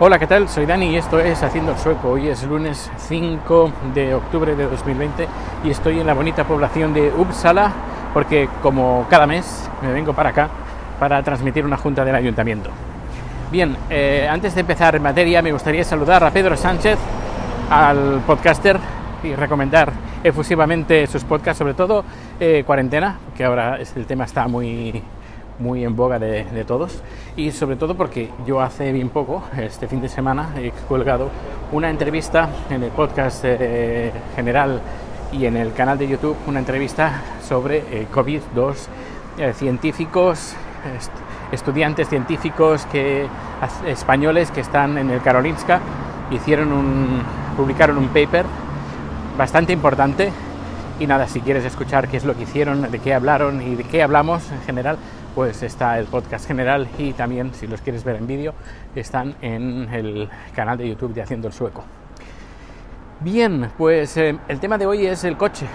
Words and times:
Hola, 0.00 0.18
¿qué 0.18 0.26
tal? 0.26 0.48
Soy 0.48 0.66
Dani 0.66 0.86
y 0.86 0.96
esto 0.96 1.20
es 1.20 1.40
Haciendo 1.44 1.70
el 1.70 1.78
Sueco. 1.78 2.08
Hoy 2.08 2.26
es 2.26 2.42
lunes 2.42 2.90
5 2.96 3.70
de 3.94 4.12
octubre 4.12 4.56
de 4.56 4.66
2020 4.66 5.28
y 5.62 5.70
estoy 5.70 6.00
en 6.00 6.06
la 6.08 6.14
bonita 6.14 6.42
población 6.42 6.92
de 6.92 7.12
Uppsala 7.16 7.72
porque 8.12 8.48
como 8.60 9.06
cada 9.08 9.28
mes 9.28 9.70
me 9.82 9.92
vengo 9.92 10.12
para 10.12 10.30
acá 10.30 10.48
para 10.98 11.22
transmitir 11.22 11.64
una 11.64 11.76
junta 11.76 12.04
del 12.04 12.16
ayuntamiento. 12.16 12.70
Bien, 13.52 13.76
eh, 13.88 14.26
antes 14.28 14.56
de 14.56 14.62
empezar 14.62 14.96
en 14.96 15.02
materia 15.04 15.40
me 15.42 15.52
gustaría 15.52 15.84
saludar 15.84 16.24
a 16.24 16.32
Pedro 16.32 16.56
Sánchez, 16.56 16.98
al 17.70 18.20
podcaster 18.26 18.80
y 19.22 19.36
recomendar 19.36 19.92
efusivamente 20.24 21.06
sus 21.06 21.22
podcasts, 21.22 21.58
sobre 21.58 21.74
todo 21.74 22.04
eh, 22.40 22.64
Cuarentena, 22.66 23.18
que 23.36 23.44
ahora 23.44 23.76
el 23.76 24.06
tema 24.06 24.24
está 24.24 24.48
muy 24.48 25.00
muy 25.58 25.84
en 25.84 25.96
boga 25.96 26.18
de, 26.18 26.64
todos. 26.66 27.02
Y 27.36 27.50
sobre 27.50 27.76
todo 27.76 27.96
porque 27.96 28.30
yo 28.46 28.60
hace 28.60 28.92
bien 28.92 29.08
poco, 29.10 29.42
este 29.56 29.88
fin 29.88 30.00
de 30.00 30.08
semana, 30.08 30.54
he 30.56 30.72
colgado 30.88 31.30
una 31.72 31.90
entrevista 31.90 32.48
en 32.70 32.82
el 32.82 32.90
podcast 32.90 33.44
eh, 33.44 34.12
general 34.34 34.80
y 35.32 35.46
en 35.46 35.56
el 35.56 35.72
canal 35.72 35.98
de 35.98 36.08
YouTube, 36.08 36.36
una 36.46 36.60
entrevista 36.60 37.22
sobre 37.46 37.78
eh, 37.78 38.06
COVID-2, 38.12 38.74
eh, 39.38 39.52
científicos, 39.54 40.54
estudiantes 41.50 42.08
científicos 42.08 42.86
que, 42.86 43.26
españoles 43.86 44.50
que 44.50 44.60
están 44.60 44.98
en 44.98 45.10
el 45.10 45.20
Karolinska, 45.22 45.80
hicieron 46.30 46.72
un, 46.72 47.22
publicaron 47.56 47.98
un 47.98 48.08
paper 48.08 48.44
bastante 49.36 49.72
importante. 49.72 50.32
Y 51.00 51.06
nada, 51.08 51.26
si 51.26 51.40
quieres 51.40 51.64
escuchar 51.64 52.06
qué 52.08 52.16
es 52.16 52.24
lo 52.24 52.36
que 52.36 52.44
hicieron, 52.44 52.88
de 52.88 52.98
qué 53.00 53.14
hablaron 53.14 53.60
y 53.60 53.74
de 53.74 53.82
qué 53.82 54.02
hablamos 54.02 54.48
en 54.52 54.60
general, 54.62 54.96
pues 55.34 55.62
está 55.62 55.98
el 55.98 56.06
podcast 56.06 56.46
general 56.46 56.88
y 56.98 57.12
también 57.12 57.52
si 57.54 57.66
los 57.66 57.80
quieres 57.80 58.04
ver 58.04 58.16
en 58.16 58.26
vídeo 58.26 58.54
están 58.94 59.34
en 59.42 59.88
el 59.92 60.28
canal 60.54 60.78
de 60.78 60.88
YouTube 60.88 61.12
de 61.12 61.22
Haciendo 61.22 61.48
el 61.48 61.54
Sueco. 61.54 61.84
Bien, 63.20 63.70
pues 63.76 64.16
eh, 64.16 64.38
el 64.48 64.60
tema 64.60 64.78
de 64.78 64.86
hoy 64.86 65.06
es 65.06 65.24
el 65.24 65.36
coche. 65.36 65.66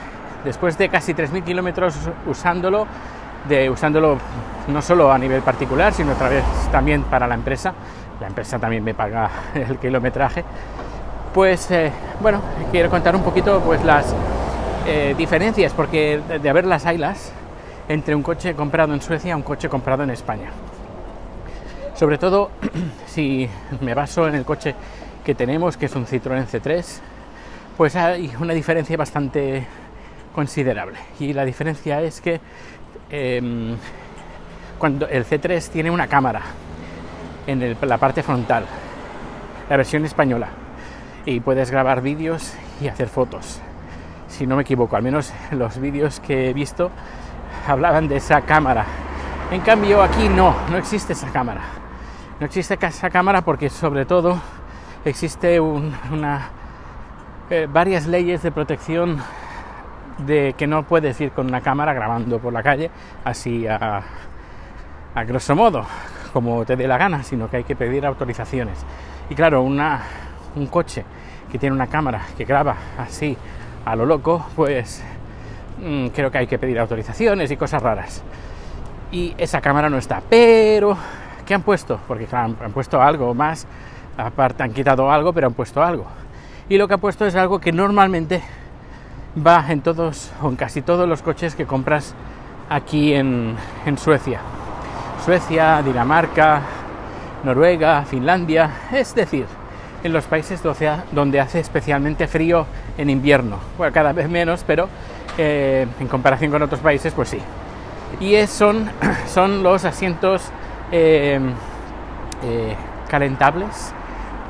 Después 0.45 0.77
de 0.77 0.87
casi 0.87 1.13
3.000 1.13 1.43
kilómetros 1.43 1.95
usándolo, 2.27 2.87
de, 3.47 3.69
usándolo 3.69 4.17
no 4.67 4.81
solo 4.81 5.11
a 5.11 5.17
nivel 5.17 5.41
particular, 5.41 5.93
sino 5.93 6.13
otra 6.13 6.29
vez 6.29 6.43
también 6.71 7.03
para 7.03 7.27
la 7.27 7.35
empresa, 7.35 7.73
la 8.21 8.27
empresa 8.27 8.59
también 8.59 8.83
me 8.83 8.93
paga 8.93 9.29
el 9.55 9.77
kilometraje, 9.77 10.43
pues 11.33 11.69
eh, 11.71 11.91
bueno, 12.21 12.41
quiero 12.71 12.89
contar 12.89 13.15
un 13.15 13.23
poquito 13.23 13.59
pues 13.61 13.83
las 13.83 14.13
eh, 14.87 15.13
diferencias, 15.17 15.73
porque 15.73 16.21
de 16.41 16.49
haber 16.49 16.65
las 16.65 16.85
haylas, 16.85 17.33
entre 17.89 18.15
un 18.15 18.21
coche 18.21 18.53
comprado 18.53 18.93
en 18.93 19.01
Suecia 19.01 19.31
y 19.31 19.33
un 19.33 19.41
coche 19.41 19.67
comprado 19.67 20.03
en 20.03 20.11
España. 20.11 20.51
Sobre 21.95 22.17
todo 22.17 22.51
si 23.07 23.49
me 23.81 23.93
baso 23.93 24.27
en 24.27 24.35
el 24.35 24.45
coche 24.45 24.75
que 25.25 25.35
tenemos, 25.35 25.75
que 25.75 25.87
es 25.87 25.95
un 25.95 26.05
Citroën 26.05 26.45
C3, 26.47 26.85
pues 27.75 27.95
hay 27.95 28.31
una 28.39 28.53
diferencia 28.53 28.95
bastante 28.95 29.65
considerable. 30.33 30.99
Y 31.19 31.33
la 31.33 31.43
diferencia 31.43 32.01
es 32.01 32.21
que 32.21 32.39
em, 33.09 33.75
cuando 34.77 35.07
el 35.07 35.25
C3 35.25 35.69
tiene 35.69 35.89
una 35.89 36.07
cámara 36.07 36.41
en 37.47 37.75
la 37.81 37.97
parte 37.97 38.21
frontal, 38.21 38.65
la 39.67 39.77
versión 39.77 40.05
española, 40.05 40.49
y 41.25 41.39
puedes 41.39 41.71
grabar 41.71 42.01
vídeos 42.01 42.53
y 42.81 42.87
hacer 42.87 43.09
fotos. 43.09 43.59
Si 44.27 44.45
no 44.45 44.55
me 44.55 44.61
equivoco, 44.61 44.95
al 44.95 45.03
menos 45.03 45.33
los 45.51 45.79
vídeos 45.79 46.19
que 46.19 46.49
he 46.49 46.53
visto 46.53 46.91
hablaban 47.67 48.07
de 48.07 48.17
esa 48.17 48.41
cámara. 48.41 48.85
En 49.51 49.61
cambio 49.61 50.01
aquí 50.01 50.29
no, 50.29 50.55
no 50.69 50.77
existe 50.77 51.13
esa 51.13 51.29
cámara. 51.29 51.61
No 52.39 52.45
existe 52.45 52.77
esa 52.81 53.09
cámara 53.09 53.41
porque 53.41 53.69
sobre 53.69 54.05
todo 54.05 54.39
existe 55.03 55.59
una, 55.59 56.49
eh, 57.49 57.67
varias 57.71 58.05
leyes 58.05 58.43
de 58.43 58.51
protección 58.51 59.17
de 60.19 60.53
que 60.57 60.67
no 60.67 60.83
puedes 60.83 61.19
ir 61.21 61.31
con 61.31 61.47
una 61.47 61.61
cámara 61.61 61.93
grabando 61.93 62.39
por 62.39 62.53
la 62.53 62.61
calle 62.61 62.91
así 63.23 63.65
a, 63.67 64.01
a 65.15 65.23
grosso 65.23 65.55
modo, 65.55 65.85
como 66.33 66.65
te 66.65 66.75
dé 66.75 66.87
la 66.87 66.97
gana, 66.97 67.23
sino 67.23 67.49
que 67.49 67.57
hay 67.57 67.63
que 67.63 67.75
pedir 67.75 68.05
autorizaciones. 68.05 68.85
Y 69.29 69.35
claro, 69.35 69.61
un 69.61 70.67
coche 70.69 71.05
que 71.51 71.57
tiene 71.57 71.75
una 71.75 71.87
cámara 71.87 72.21
que 72.37 72.45
graba 72.45 72.75
así 72.97 73.37
a 73.85 73.95
lo 73.95 74.05
loco, 74.05 74.45
pues 74.55 75.03
Mm, 75.81 76.07
creo 76.07 76.29
que 76.29 76.39
hay 76.39 76.47
que 76.47 76.59
pedir 76.59 76.77
autorizaciones 76.79 77.49
y 77.51 77.57
cosas 77.57 77.81
raras. 77.81 78.21
Y 79.11 79.33
esa 79.37 79.61
cámara 79.61 79.89
no 79.89 79.97
está. 79.97 80.21
Pero, 80.29 80.97
¿qué 81.45 81.53
han 81.53 81.63
puesto? 81.63 81.99
Porque 82.07 82.27
han, 82.31 82.55
puesto 82.73 83.01
algo 83.01 83.33
más. 83.33 83.65
Aparte 84.17 84.63
han 84.63 84.73
quitado 84.73 85.09
algo, 85.09 85.31
pero 85.31 85.47
han 85.47 85.53
puesto 85.53 85.81
algo. 85.81 86.05
Y 86.67 86.77
lo 86.77 86.87
que 86.87 86.95
han 86.95 86.99
puesto 86.99 87.25
es 87.25 87.35
algo 87.35 87.59
que 87.59 87.71
normalmente 87.71 88.41
va 89.45 89.65
en 89.69 89.81
todos 89.81 90.31
o 90.41 90.49
en 90.49 90.55
casi 90.55 90.81
todos 90.81 91.07
los 91.07 91.21
coches 91.21 91.55
que 91.55 91.65
compras 91.65 92.13
aquí 92.69 93.13
en, 93.13 93.55
en 93.85 93.97
Suecia. 93.97 94.41
Suecia, 95.23 95.81
Dinamarca, 95.81 96.61
Noruega, 97.43 98.03
Finlandia, 98.03 98.69
es 98.91 99.15
decir, 99.15 99.45
en 100.03 100.13
los 100.13 100.25
países 100.25 100.61
donde 101.11 101.39
hace 101.39 101.59
especialmente 101.59 102.27
frío 102.27 102.65
en 102.97 103.09
invierno. 103.09 103.57
Bueno, 103.77 103.93
cada 103.93 104.13
vez 104.13 104.29
menos, 104.29 104.63
pero 104.65 104.89
eh, 105.37 105.87
en 105.99 106.07
comparación 106.07 106.51
con 106.51 106.61
otros 106.61 106.81
países, 106.81 107.13
pues 107.13 107.29
sí. 107.29 107.39
Y 108.19 108.35
son, 108.47 108.89
son 109.27 109.63
los 109.63 109.85
asientos 109.85 110.49
eh, 110.91 111.39
eh, 112.43 112.75
calentables, 113.07 113.93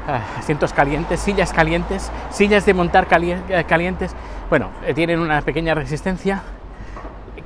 ah, 0.07 0.21
asientos 0.37 0.73
calientes, 0.73 1.19
sillas 1.19 1.53
calientes, 1.53 2.11
sillas 2.31 2.65
de 2.65 2.73
montar 2.73 3.07
calientes. 3.07 4.15
Bueno, 4.49 4.69
tienen 4.95 5.19
una 5.19 5.41
pequeña 5.41 5.75
resistencia 5.75 6.41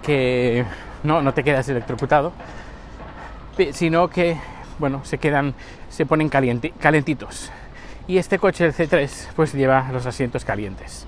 que 0.02 0.66
no, 1.04 1.22
no 1.22 1.34
te 1.34 1.44
quedas 1.44 1.68
electrocutado, 1.70 2.32
sino 3.72 4.10
que, 4.10 4.38
bueno, 4.80 5.02
se 5.04 5.18
quedan, 5.18 5.54
se 5.90 6.06
ponen 6.06 6.30
calentitos. 6.30 7.52
Y 8.08 8.18
este 8.18 8.38
coche, 8.40 8.66
el 8.66 8.74
C3, 8.74 9.28
pues 9.36 9.54
lleva 9.54 9.90
los 9.92 10.06
asientos 10.06 10.44
calientes 10.44 11.08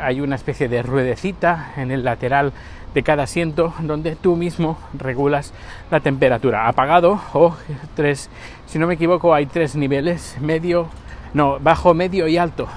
hay 0.00 0.20
una 0.20 0.36
especie 0.36 0.68
de 0.68 0.82
ruedecita 0.82 1.72
en 1.76 1.90
el 1.90 2.04
lateral 2.04 2.52
de 2.94 3.02
cada 3.02 3.24
asiento 3.24 3.74
donde 3.80 4.16
tú 4.16 4.36
mismo 4.36 4.78
regulas 4.94 5.52
la 5.90 6.00
temperatura. 6.00 6.68
Apagado 6.68 7.20
o 7.34 7.54
tres, 7.94 8.30
si 8.66 8.78
no 8.78 8.86
me 8.86 8.94
equivoco, 8.94 9.34
hay 9.34 9.46
tres 9.46 9.76
niveles, 9.76 10.36
medio, 10.40 10.88
no, 11.34 11.58
bajo, 11.60 11.94
medio 11.94 12.26
y 12.28 12.38
alto. 12.38 12.68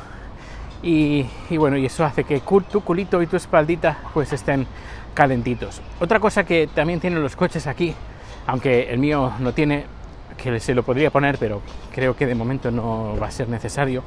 Y, 0.84 1.28
bueno, 1.52 1.78
y 1.78 1.86
eso 1.86 2.04
hace 2.04 2.24
que 2.24 2.42
tu 2.72 2.82
culito 2.82 3.22
y 3.22 3.28
tu 3.28 3.38
espaldita 3.38 3.98
pues 4.14 4.34
estén 4.34 4.66
calentitos. 5.14 5.82
Otra 6.00 6.20
cosa 6.20 6.44
que 6.44 6.68
también 6.74 7.00
tienen 7.00 7.22
los 7.22 7.36
coches 7.36 7.68
aquí, 7.68 7.94
aunque 8.48 8.90
el 8.92 8.98
mío 8.98 9.32
no 9.40 9.54
tiene, 9.54 9.86
que 10.38 10.60
se 10.60 10.74
lo 10.74 10.84
podría 10.84 11.12
poner, 11.12 11.38
pero 11.38 11.62
creo 11.94 12.16
que 12.16 12.26
de 12.26 12.34
momento 12.34 12.72
no 12.72 13.16
va 13.22 13.28
a 13.28 13.32
ser 13.32 13.48
necesario, 13.48 14.04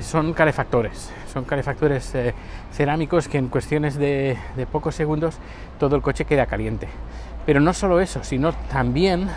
son 0.00 0.32
calefactores. 0.32 1.10
Son 1.32 1.44
calefactores 1.44 2.14
eh, 2.14 2.34
cerámicos 2.72 3.28
que 3.28 3.38
en 3.38 3.48
cuestiones 3.48 3.96
de, 3.96 4.36
pocos 4.70 4.94
segundos 4.94 5.36
todo 5.78 5.96
el 5.96 6.02
coche 6.02 6.24
queda 6.24 6.46
caliente. 6.46 6.88
Pero 7.44 7.60
no 7.60 7.72
solo 7.74 8.00
eso, 8.00 8.24
sino 8.24 8.52
también 8.70 9.28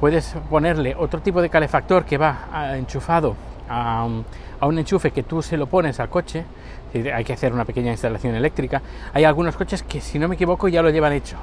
puedes 0.00 0.34
ponerle 0.50 0.94
otro 0.96 1.20
tipo 1.20 1.40
de 1.40 1.48
calefactor 1.48 2.04
que 2.04 2.18
va 2.18 2.48
ah, 2.52 2.76
enchufado 2.76 3.34
a, 3.68 4.06
un 4.60 4.78
enchufe 4.78 5.10
que 5.10 5.22
tú 5.22 5.42
se 5.42 5.56
lo 5.56 5.66
pones 5.66 6.00
al 6.00 6.08
coche. 6.08 6.44
Hay 7.14 7.24
que 7.24 7.32
hacer 7.32 7.52
una 7.52 7.64
pequeña 7.64 7.92
instalación 7.92 8.34
eléctrica. 8.34 8.82
Hay 9.14 9.24
algunos 9.24 9.56
coches 9.56 9.82
que, 9.82 10.00
si 10.00 10.18
no 10.18 10.28
me 10.28 10.34
equivoco, 10.34 10.68
ya 10.68 10.82
lo 10.82 10.90
llevan 10.90 11.12
hecho. 11.12 11.36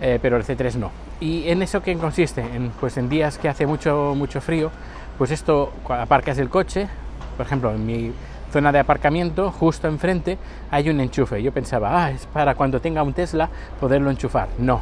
Eh, 0.00 0.18
pero 0.20 0.36
el 0.36 0.44
C3 0.44 0.74
no. 0.74 0.90
¿Y 1.20 1.48
en 1.48 1.62
eso 1.62 1.82
qué 1.82 1.96
consiste? 1.96 2.42
En, 2.42 2.70
pues 2.78 2.98
en 2.98 3.08
días 3.08 3.38
que 3.38 3.48
hace 3.48 3.66
mucho, 3.66 4.14
mucho 4.14 4.42
frío, 4.42 4.70
pues 5.16 5.30
esto 5.30 5.72
aparcas 5.88 6.36
el 6.38 6.50
coche, 6.50 6.88
por 7.36 7.46
ejemplo, 7.46 7.72
en 7.72 7.86
mi 7.86 8.12
zona 8.52 8.72
de 8.72 8.78
aparcamiento, 8.78 9.50
justo 9.50 9.88
enfrente, 9.88 10.38
hay 10.70 10.88
un 10.88 11.00
enchufe. 11.00 11.42
Yo 11.42 11.52
pensaba, 11.52 12.04
ah, 12.04 12.10
es 12.10 12.26
para 12.26 12.54
cuando 12.54 12.80
tenga 12.80 13.02
un 13.02 13.12
Tesla 13.12 13.48
poderlo 13.80 14.10
enchufar. 14.10 14.48
No, 14.58 14.80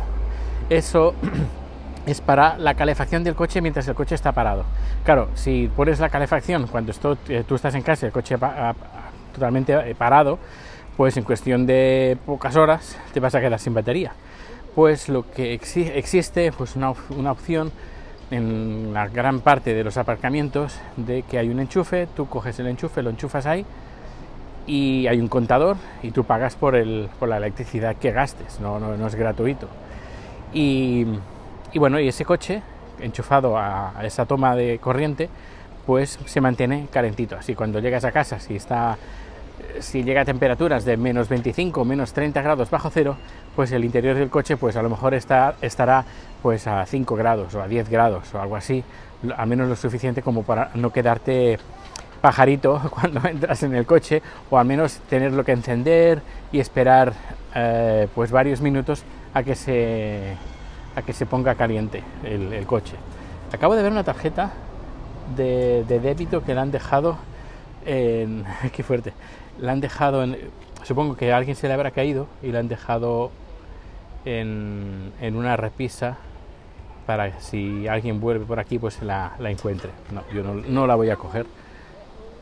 eso 0.70 1.14
es 2.06 2.20
para 2.20 2.58
la 2.58 2.74
calefacción 2.74 3.24
del 3.24 3.34
coche 3.34 3.60
mientras 3.60 3.88
el 3.88 3.94
coche 3.94 4.14
está 4.14 4.32
parado. 4.32 4.64
Claro, 5.04 5.28
si 5.34 5.70
pones 5.74 6.00
la 6.00 6.08
calefacción 6.08 6.66
cuando 6.66 6.92
esto, 6.92 7.18
eh, 7.28 7.44
tú 7.46 7.54
estás 7.54 7.74
en 7.74 7.82
casa 7.82 8.06
y 8.06 8.08
el 8.08 8.12
coche 8.12 8.36
totalmente 9.32 9.72
eh, 9.72 9.94
parado, 9.94 10.38
pues 10.96 11.16
en 11.16 11.24
cuestión 11.24 11.66
de 11.66 12.16
pocas 12.24 12.56
horas 12.56 12.96
te 13.12 13.20
vas 13.20 13.34
a 13.34 13.40
quedar 13.40 13.58
sin 13.58 13.74
batería. 13.74 14.12
Pues 14.74 15.08
lo 15.08 15.30
que 15.30 15.54
existe, 15.54 16.52
pues 16.52 16.74
una, 16.74 16.92
una 17.10 17.32
opción 17.32 17.70
en 18.34 18.92
la 18.92 19.08
gran 19.08 19.40
parte 19.40 19.75
de 19.75 19.84
los 19.84 19.96
aparcamientos 19.96 20.78
de 20.96 21.22
que 21.22 21.38
hay 21.38 21.48
un 21.48 21.60
enchufe, 21.60 22.08
tú 22.14 22.28
coges 22.28 22.58
el 22.58 22.66
enchufe, 22.66 23.02
lo 23.02 23.10
enchufas 23.10 23.46
ahí 23.46 23.64
y 24.66 25.06
hay 25.06 25.20
un 25.20 25.28
contador 25.28 25.76
y 26.02 26.10
tú 26.10 26.25
pagas 26.25 26.56
por, 26.56 26.75
el, 26.75 27.08
por 27.19 27.28
la 27.28 27.36
electricidad 27.36 27.96
que 27.96 28.10
gastes, 28.12 28.60
no, 28.60 28.78
no, 28.78 29.06
es 29.06 29.14
gratuito. 29.14 29.69
Y, 30.52 31.06
y, 31.72 31.78
bueno, 31.78 32.00
y 32.00 32.08
ese 32.08 32.25
coche 32.25 32.62
enchufado 33.00 33.58
a, 33.58 33.92
esa 34.02 34.26
toma 34.26 34.56
de 34.56 34.78
corriente, 34.78 35.28
pues 35.86 36.19
se 36.25 36.40
mantiene 36.40 36.88
calentito. 36.90 37.36
Así 37.36 37.54
cuando 37.54 37.78
llegas 37.81 38.04
a 38.04 38.12
casa, 38.12 38.40
si 38.40 38.56
está 38.56 38.96
si 39.80 40.02
llega 40.02 40.22
a 40.22 40.24
temperaturas 40.24 40.84
de 40.84 40.96
menos 40.96 41.28
25, 41.28 41.84
menos 41.84 42.12
30 42.12 42.42
grados 42.42 42.70
bajo 42.70 42.90
cero, 42.90 43.16
pues 43.54 43.72
el 43.72 43.84
interior 43.84 44.16
del 44.16 44.30
coche 44.30 44.56
pues 44.56 44.76
a 44.76 44.82
lo 44.82 44.90
mejor 44.90 45.14
está, 45.14 45.56
estará 45.60 46.04
pues 46.42 46.66
a 46.66 46.84
5 46.84 47.16
grados 47.16 47.54
o 47.54 47.62
a 47.62 47.68
10 47.68 47.88
grados 47.88 48.34
o 48.34 48.40
algo 48.40 48.56
así, 48.56 48.84
al 49.36 49.46
menos 49.46 49.68
lo 49.68 49.76
suficiente 49.76 50.22
como 50.22 50.42
para 50.42 50.70
no 50.74 50.92
quedarte 50.92 51.58
pajarito 52.20 52.80
cuando 52.90 53.26
entras 53.28 53.62
en 53.62 53.74
el 53.74 53.84
coche 53.84 54.22
o 54.50 54.58
al 54.58 54.66
menos 54.66 55.00
tenerlo 55.10 55.44
que 55.44 55.52
encender 55.52 56.22
y 56.52 56.60
esperar 56.60 57.12
eh, 57.54 58.08
pues 58.14 58.30
varios 58.30 58.60
minutos 58.60 59.04
a 59.34 59.42
que 59.42 59.54
se 59.54 60.34
a 60.96 61.02
que 61.02 61.12
se 61.12 61.26
ponga 61.26 61.54
caliente 61.54 62.02
el, 62.22 62.64
coche. 62.66 62.94
Acabo 63.52 63.74
de 63.74 63.82
ver 63.82 63.92
una 63.92 64.04
tarjeta 64.04 64.52
de, 65.36 65.84
débito 65.86 66.44
que 66.44 66.54
la 66.54 66.62
han 66.62 66.70
dejado 66.70 67.18
en 67.84 68.44
qué 68.72 68.82
fuerte, 68.82 69.12
la 69.58 69.72
han 69.72 69.80
dejado 69.80 70.22
en 70.22 70.36
supongo 70.82 71.16
que 71.16 71.32
alguien 71.32 71.56
se 71.56 71.66
le 71.68 71.74
habrá 71.74 71.90
caído 71.90 72.26
y 72.42 72.52
la 72.52 72.58
han 72.58 72.68
dejado 72.68 73.30
en, 74.24 75.12
en 75.20 75.36
una 75.36 75.56
repisa 75.56 76.18
para 77.06 77.40
si 77.40 77.86
alguien 77.88 78.20
vuelve 78.20 78.44
por 78.44 78.58
aquí 78.58 78.78
pues 78.78 79.02
la, 79.02 79.32
la 79.38 79.50
encuentre. 79.50 79.90
No, 80.12 80.22
yo 80.32 80.42
no, 80.42 80.54
no 80.54 80.86
la 80.86 80.94
voy 80.94 81.10
a 81.10 81.16
coger 81.16 81.46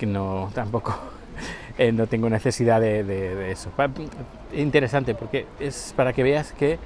no 0.06 0.50
tampoco 0.54 0.96
eh, 1.78 1.92
no 1.92 2.06
tengo 2.06 2.28
necesidad 2.28 2.80
de, 2.80 3.50
eso. 3.50 3.70
Interesante 4.54 5.14
porque 5.14 5.46
es 5.58 5.94
para 5.96 6.12
que 6.12 6.22
veas 6.22 6.52
que 6.52 6.78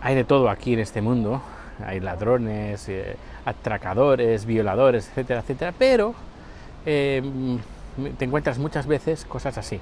hay 0.00 0.14
de 0.14 0.24
todo 0.24 0.48
aquí 0.48 0.74
en 0.74 0.80
este 0.80 1.02
mundo. 1.02 1.42
Hay 1.84 2.00
ladrones, 2.00 2.88
eh, 2.88 3.16
atracadores, 3.44 4.46
violadores, 4.46 5.08
etcétera, 5.08 5.40
etcétera. 5.40 5.74
Pero 5.76 6.14
eh, 6.86 7.22
te 8.18 8.24
encuentras 8.24 8.58
muchas 8.58 8.86
veces 8.86 9.24
cosas 9.24 9.58
así. 9.58 9.80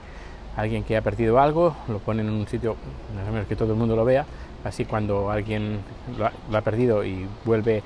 Alguien 0.56 0.84
que 0.84 0.96
ha 0.96 1.02
perdido 1.02 1.38
algo, 1.38 1.76
lo 1.88 1.98
pone 1.98 2.22
en 2.22 2.30
un 2.30 2.46
sitio, 2.46 2.76
más 3.14 3.44
o 3.44 3.48
que 3.48 3.56
todo 3.56 3.72
el 3.72 3.78
mundo 3.78 3.94
lo 3.94 4.04
vea, 4.04 4.24
así 4.64 4.84
cuando 4.84 5.30
alguien 5.30 5.80
lo 6.18 6.56
ha 6.56 6.60
perdido 6.62 7.04
y 7.04 7.26
vuelve 7.44 7.82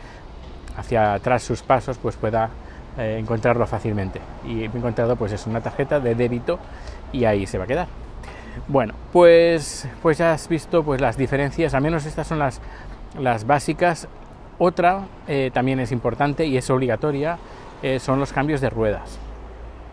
hacia 0.77 1.15
atrás 1.15 1.43
sus 1.43 1.63
pasos, 1.63 1.99
pues 1.99 2.17
pueda 2.17 2.51
eh, 2.99 3.17
encontrarlo 3.19 3.67
fácilmente. 3.67 4.21
Y 4.47 4.63
he 4.63 4.65
encontrado 4.67 5.17
pues 5.17 5.33
es 5.33 5.47
una 5.47 5.61
tarjeta 5.61 6.01
de 6.01 6.15
débito 6.15 6.59
y 7.13 7.25
ahí 7.25 7.47
se 7.47 7.59
va 7.59 7.65
a 7.65 7.67
quedar. 7.67 7.89
Bueno, 8.69 8.95
pues, 9.13 9.89
pues 10.03 10.19
ya 10.19 10.33
has 10.33 10.49
visto 10.49 10.83
pues 10.83 11.01
las 11.01 11.17
diferencias, 11.17 11.75
al 11.75 11.83
menos 11.83 12.07
estas 12.07 12.27
son 12.27 12.39
las, 12.39 12.61
las 13.19 13.47
básicas. 13.47 14.09
Otra 14.59 15.07
eh, 15.27 15.51
también 15.53 15.81
es 15.81 15.93
importante 15.93 16.47
y 16.47 16.57
es 16.57 16.69
obligatoria, 16.69 17.39
eh, 17.83 17.99
son 17.99 18.21
los 18.21 18.33
cambios 18.33 18.61
de 18.61 18.71
ruedas. 18.71 19.19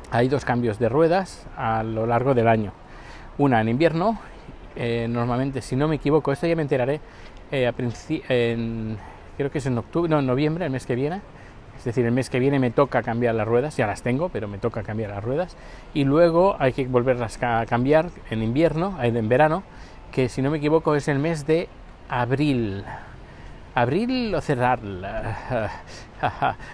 Hay 0.09 0.29
dos 0.29 0.45
cambios 0.45 0.79
de 0.79 0.87
ruedas 0.89 1.45
a 1.57 1.83
lo 1.83 2.05
largo 2.05 2.33
del 2.33 2.47
año. 2.47 2.71
Una 3.37 3.59
en 3.59 3.69
invierno, 3.69 4.17
normalmente, 5.09 5.61
si 5.61 5.75
no 5.75 5.87
me 5.87 5.95
equivoco, 5.95 6.31
esto 6.31 6.47
ya 6.47 6.55
me 6.55 6.61
enteraré, 6.61 7.01
en, 7.51 8.97
creo 9.35 9.51
que 9.51 9.57
es 9.57 9.65
en 9.65 9.77
octubre, 9.77 10.09
no, 10.09 10.19
en 10.19 10.25
noviembre, 10.25 10.65
el 10.65 10.71
mes 10.71 10.85
que 10.85 10.95
viene, 10.95 11.21
es 11.77 11.83
decir, 11.83 12.05
el 12.05 12.11
mes 12.11 12.29
que 12.29 12.39
viene 12.39 12.57
me 12.57 12.71
toca 12.71 13.03
cambiar 13.03 13.35
las 13.35 13.47
ruedas, 13.47 13.77
ya 13.77 13.85
las 13.85 14.01
tengo, 14.01 14.29
pero 14.29 14.47
me 14.47 14.57
toca 14.57 14.81
cambiar 14.81 15.11
las 15.11 15.23
ruedas. 15.23 15.57
Y 15.93 16.05
luego 16.05 16.55
hay 16.57 16.73
que 16.73 16.87
volverlas 16.87 17.37
a 17.43 17.65
cambiar 17.65 18.09
en 18.29 18.41
invierno, 18.41 18.97
en 19.01 19.29
verano, 19.29 19.63
que 20.11 20.29
si 20.29 20.41
no 20.41 20.49
me 20.49 20.57
equivoco 20.57 20.95
es 20.95 21.07
el 21.07 21.19
mes 21.19 21.45
de 21.45 21.67
abril. 22.09 22.83
¿Abril 23.75 24.33
o 24.33 24.41
cerrar? 24.41 24.79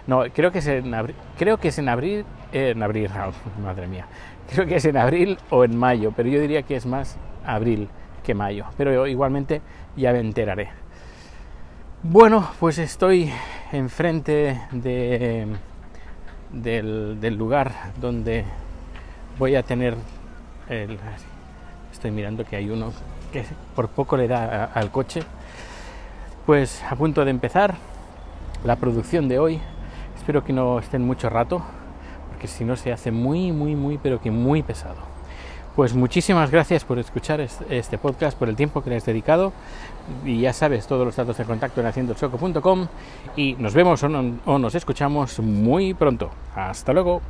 No, 0.08 0.24
creo 0.34 0.52
que 0.52 0.60
es 0.60 0.68
en 0.68 0.94
abril. 0.94 1.16
Creo 1.38 1.58
que 1.58 1.70
es 1.70 1.78
en 1.78 1.90
abril. 1.90 2.26
en 2.52 2.84
abril, 2.84 3.10
madre 3.64 3.88
mía. 3.88 4.06
Creo 4.54 4.66
que 4.68 4.76
es 4.76 4.86
en 4.86 4.98
abril 4.98 5.38
o 5.50 5.64
en 5.64 5.78
mayo, 5.78 6.14
pero 6.16 6.30
yo 6.30 6.40
diría 6.40 6.64
que 6.64 6.76
es 6.76 6.86
más 6.86 7.18
abril 7.46 7.90
que 8.24 8.34
mayo. 8.34 8.66
Pero 8.78 9.08
igualmente 9.08 9.62
ya 9.96 10.12
me 10.12 10.20
enteraré. 10.20 10.70
Bueno, 12.04 12.50
pues 12.60 12.78
estoy 12.80 13.32
enfrente 13.72 14.60
de, 14.72 15.48
del, 16.52 17.38
lugar 17.38 17.72
donde 18.00 18.44
voy 19.40 19.56
a 19.56 19.64
tener 19.64 19.96
el, 20.70 21.00
estoy 21.92 22.12
mirando 22.12 22.44
que 22.44 22.58
hay 22.58 22.70
uno 22.70 22.92
que 23.32 23.46
por 23.76 23.88
poco 23.88 24.18
le 24.18 24.28
da 24.28 24.66
al 24.66 24.92
coche 24.92 25.22
pues 26.46 26.84
a 26.90 26.96
punto 26.96 27.24
de 27.24 27.32
empezar 27.32 27.76
la 28.64 28.76
producción 28.76 29.28
de 29.28 29.40
hoy 29.40 29.60
espero 30.16 30.44
que 30.44 30.54
no 30.54 30.80
estén 30.80 31.06
mucho 31.06 31.30
rato 31.30 31.64
porque 32.30 32.48
si 32.48 32.64
no 32.64 32.76
se 32.76 32.92
hace 32.92 33.12
muy 33.12 33.52
muy 33.52 33.76
muy 33.76 33.98
pero 33.98 34.22
que 34.22 34.32
muy 34.32 34.64
pesado 34.64 35.14
pues 35.76 35.96
muchísimas 35.96 36.52
gracias 36.52 36.86
por 36.86 37.00
escuchar 37.00 37.42
este 37.42 37.98
podcast, 37.98 38.38
por 38.38 38.48
el 38.48 38.56
tiempo 38.56 38.84
que 38.84 38.92
le 38.92 38.98
has 38.98 39.06
dedicado. 39.06 39.54
Y 40.24 40.42
ya 40.42 40.54
sabes, 40.54 40.86
todos 40.86 41.04
los 41.04 41.16
datos 41.16 41.36
de 41.36 41.46
contacto 41.46 41.82
en 41.82 41.88
haciendochoco.com. 41.88 42.88
Y 43.36 43.56
nos 43.56 43.74
vemos 43.74 44.04
o, 44.04 44.08
o 44.46 44.60
nos 44.60 44.76
escuchamos 44.76 45.40
muy 45.40 45.96
pronto. 45.96 46.30
Hasta 46.56 46.94
luego. 46.94 47.22